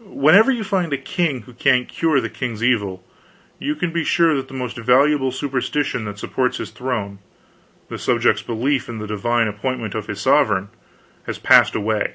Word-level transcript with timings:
Wherever 0.00 0.50
you 0.50 0.64
find 0.64 0.92
a 0.92 0.98
king 0.98 1.42
who 1.42 1.52
can't 1.54 1.86
cure 1.86 2.20
the 2.20 2.28
king's 2.28 2.64
evil 2.64 3.00
you 3.60 3.76
can 3.76 3.92
be 3.92 4.02
sure 4.02 4.34
that 4.34 4.48
the 4.48 4.54
most 4.54 4.76
valuable 4.76 5.30
superstition 5.30 6.04
that 6.06 6.18
supports 6.18 6.56
his 6.56 6.72
throne 6.72 7.20
the 7.88 7.96
subject's 7.96 8.42
belief 8.42 8.88
in 8.88 8.98
the 8.98 9.06
divine 9.06 9.46
appointment 9.46 9.94
of 9.94 10.08
his 10.08 10.20
sovereign 10.20 10.70
has 11.26 11.38
passed 11.38 11.76
away. 11.76 12.14